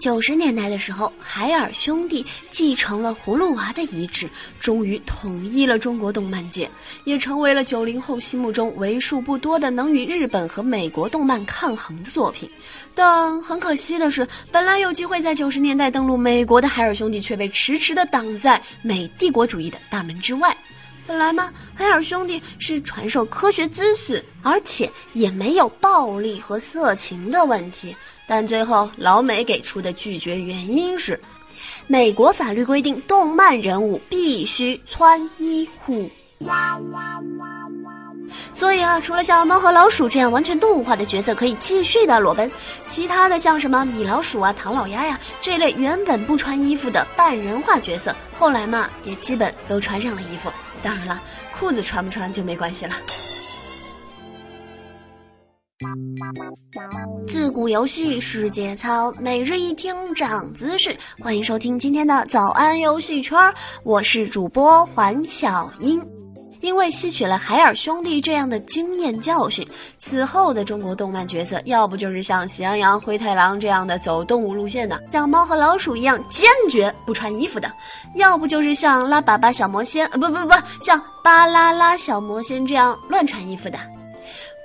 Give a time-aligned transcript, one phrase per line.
[0.00, 4.26] 九十年代的时候，海尔兄弟继承了葫芦娃的遗志，
[4.58, 6.68] 终于统一了中国动漫界，
[7.04, 12.50] 也成为了九零后心目中为数不多的能与日本和美国动漫抗衡的作品。
[12.94, 20.56] 但很可惜的是，本来有机会在九十年代登陆美国的海尔兄弟，却被迟迟的挡在美帝国主义的大门之外。
[21.06, 27.94] 本来嘛，海尔兄弟是传授科学知识，而且也没有暴力和色情的问题。
[28.32, 31.20] 但最后老美给出的拒绝原因是，
[31.88, 36.08] 美国法律规定动漫人物必须穿衣服。
[38.54, 42.48] 所以啊，除了像猫和老鼠这样完全动物化的角色可以继续的裸奔，
[42.86, 50.48] 其他的像什么米老鼠啊、唐老鸭呀这类原本不穿衣服的半人化角色，后来嘛也基本都穿上了衣服。
[50.84, 51.20] 当然了，
[51.58, 52.94] 裤子穿不穿就没关系了。
[57.26, 60.94] 自古游戏世界操，每日一听长姿势。
[61.22, 63.38] 欢迎收听今天的早安游戏圈，
[63.82, 65.98] 我是主播环小英。
[66.60, 69.66] 因为吸取了海尔兄弟这样的经验教训，
[69.98, 77.72] 此后的中国动漫角色，要不就是像喜羊羊、灰太狼这样的走动物路线的，像猫和老鼠一样坚决不穿衣服的，
[78.16, 83.78] 要不就是像拉粑粑小魔仙，呃不不不，像巴啦啦小魔仙这样乱穿衣服的。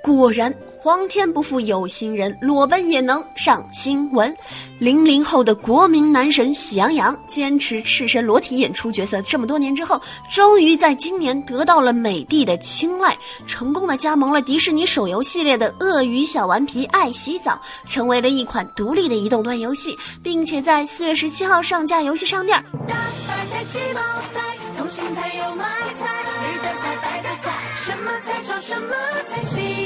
[0.02, 0.54] 果然。
[0.86, 4.32] 皇天不负有心人，裸奔也能上新闻。
[4.78, 10.00] 零零后的国民男神喜羊羊，坚持赤身裸体演出角色这么多年之后，
[10.32, 22.64] 终于在今年得到了美帝的青睐，成功的加盟了迪士尼手游系列的鳄鱼小顽皮爱洗澡，成为了一款独立的移动端游戏，并且在四月十七号上架游戏商店。
[22.86, 22.94] 大
[23.26, 24.00] 白菜、鸡毛
[24.32, 24.40] 菜、
[24.78, 25.64] 通心菜、油麦
[25.98, 26.06] 菜，
[26.44, 28.94] 绿的菜、白的菜，什么菜炒什么
[29.26, 29.85] 菜，喜羊羊美羊。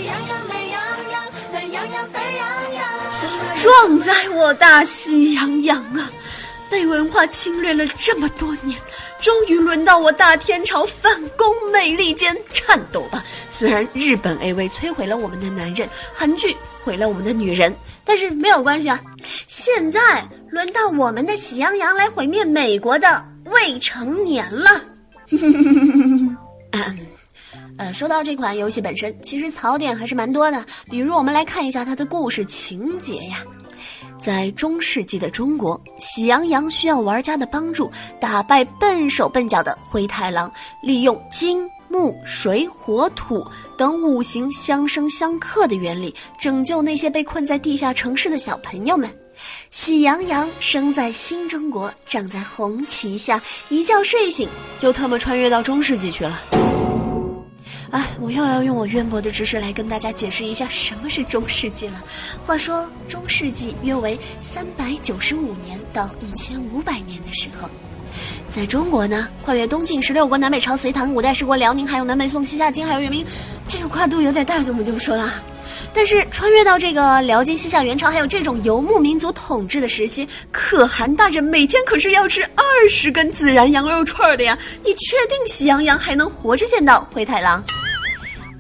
[3.57, 6.11] 壮哉我大喜羊羊啊！
[6.71, 8.79] 被文化侵略了这么多年，
[9.21, 13.23] 终于轮到我大天朝反攻美利坚颤抖吧！
[13.51, 19.01] 虽然日本 AV 摧毁了我们的男人，韩剧毁了我们的女人，但是没有关系啊！
[19.47, 24.81] 现在轮到我们的喜羊羊来毁灭美国的未成年了。
[27.81, 30.63] 呃，说到这款游戏本身，其实槽点还是蛮多的。
[30.91, 33.39] 比如，我们来看一下它的故事情节呀。
[34.21, 40.53] 在中世纪的中国，喜羊羊需要玩家的帮助，打败笨手笨脚的灰太狼，
[40.83, 43.43] 利用金、木、水、火、土
[43.79, 49.09] 等五行相生相克的原理，拯救那些被困在地下城市的小朋友们。
[49.71, 56.60] 喜羊羊生在新中国，长在红旗下，一觉睡醒就他妈穿越到中世纪去了。
[57.91, 62.01] 哎，我又要用我渊博的知识来跟大家解释一下什么是中世纪了。
[62.47, 67.69] 话说，中世纪约为三百九十五年到一千五百年的时候，
[68.49, 73.27] 在中国呢，跨越东晋、十六国、南北朝、隋唐、五代十国、辽宁，还有南北宋、西夏、金，还有元明，
[73.67, 75.33] 这个跨度有点大，就我们就不说了。
[75.93, 84.57] 但是穿越到这个辽金、西夏、元朝，还有这种游牧民族统治的时期，可汗大人每天可是要吃二十根孜然羊肉串的呀！
[84.85, 87.65] 你确定喜羊羊还能活着见到灰太狼？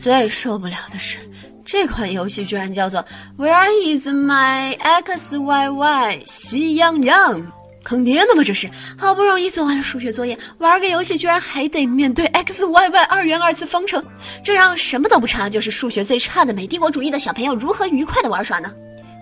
[0.03, 1.19] 最受不了的是，
[1.63, 3.05] 这款游戏居然叫做
[3.37, 6.23] Where is my X Y Y？
[6.27, 7.53] 喜羊羊，
[7.85, 8.43] 坑爹呢吗？
[8.43, 8.67] 这是
[8.99, 14.03] 好不容易做完了数学作业，玩个游戏居然还得面对 X Y Y 二元二次方程，
[14.43, 18.73] 这让什么都不差，就是数学最差的美帝国主义的小朋友如何愉快的玩耍呢？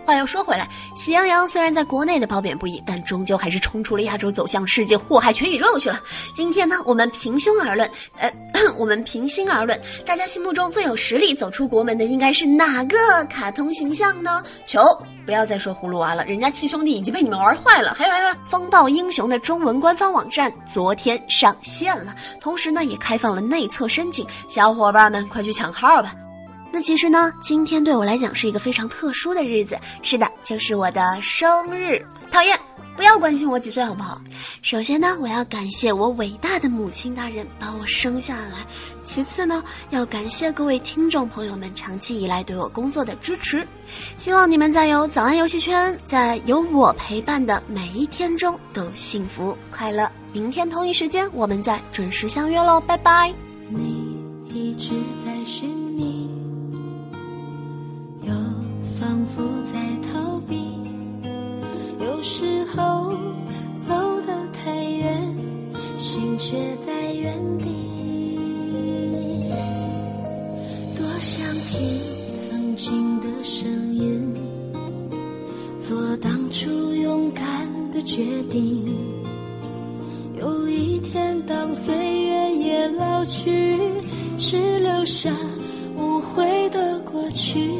[0.08, 6.00] 话又说回来，喜羊羊虽然在国内的褒贬不一，但终究还是冲出了亚洲，走向世界，祸害全宇宙去了。
[6.34, 7.86] 今天呢，我们平胸而论，
[8.16, 8.32] 呃，
[8.78, 12.96] 我们平心而论，大家心目中最有实力走出国门的应该是哪个
[13.26, 14.42] 卡通形象呢？
[14.64, 14.80] 求
[15.26, 17.92] 不要再说葫芦娃了，人家七兄弟已经被你们玩坏了。
[17.92, 26.14] 还有还有，风暴英雄的中文官方网站昨天上线了，同时呢也开放了内测申请，小伙伴们快去抢号吧。
[26.70, 29.78] 那其实呢，今天对我来讲是一个非常特殊的日子。
[30.02, 32.04] 是的，就是我的生日。
[32.30, 32.58] 讨厌，
[32.94, 34.20] 不要关心我几岁好不好？
[34.60, 38.66] 首先呢，我要感谢我伟大的母亲大人把我生下来。
[39.02, 43.66] 其次呢，要感谢各位听众朋友们长期以来对我工作的支持。
[44.18, 50.10] 希望你们在有早安游戏圈，在有我陪伴的每一天中都幸福快乐。
[50.32, 53.47] 明天同一时间，我们再准时相约喽，拜拜。
[59.00, 59.78] 仿佛在
[60.10, 60.56] 逃避，
[62.00, 63.12] 有时候
[63.76, 65.36] 走得太远，
[65.96, 67.64] 心却在原地。
[70.96, 72.00] 多想听
[72.36, 74.34] 曾经的声音，
[75.78, 78.00] 做当初勇敢的。
[78.00, 78.84] 决定。
[80.40, 83.76] 有一天，当岁月也老去，
[84.38, 85.30] 只留下
[85.96, 87.70] 无悔的过去。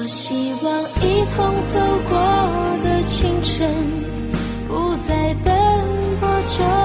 [0.00, 2.16] 多希望一同走过
[2.82, 3.70] 的青春，
[4.66, 5.54] 不再奔
[6.18, 6.79] 波着。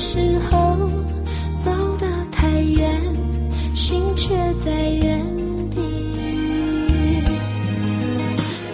[0.00, 0.78] 时候
[1.62, 2.90] 走得太远，
[3.74, 5.22] 心却在原
[5.68, 5.76] 地。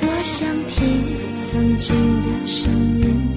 [0.00, 0.87] 多想听
[1.50, 3.28] 曾经的声音，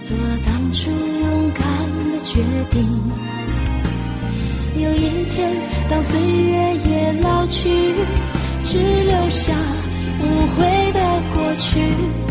[0.00, 0.16] 做
[0.46, 1.64] 当初勇敢
[2.12, 2.40] 的决
[2.70, 3.02] 定。
[4.80, 5.52] 有一天，
[5.90, 7.92] 当岁月也老去，
[8.64, 9.52] 只留下
[10.20, 12.25] 无悔的过去。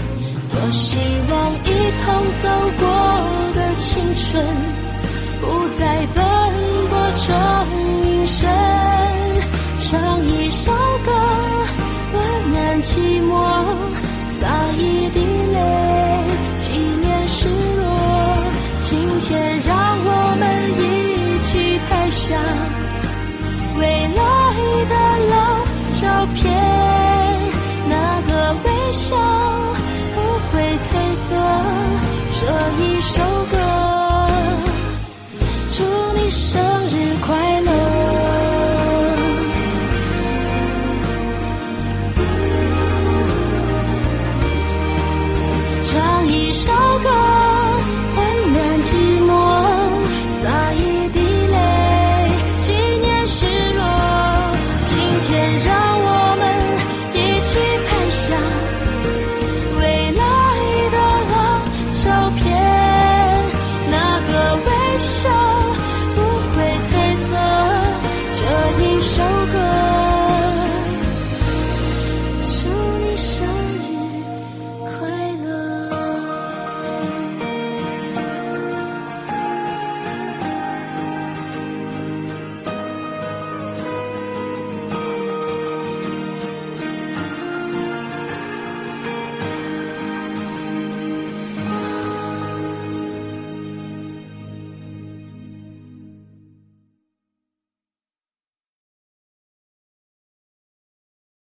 [0.56, 0.98] 多希
[1.30, 1.68] 望一
[2.02, 2.48] 同走
[2.80, 2.88] 过
[3.54, 4.44] 的青春，
[5.42, 6.20] 不再奔
[6.90, 7.26] 波中
[8.04, 8.50] 隐身，
[9.78, 10.72] 唱一首
[11.04, 11.12] 歌，
[12.14, 13.34] 温暖寂寞，
[14.40, 15.60] 洒一滴泪，
[16.60, 18.38] 纪念失落。
[18.80, 19.76] 今天让
[20.06, 20.44] 我们
[20.80, 22.36] 一起拍下
[23.78, 24.22] 未来
[24.90, 24.96] 的
[25.28, 25.36] 老
[25.92, 26.44] 照片，
[32.46, 33.45] 这一首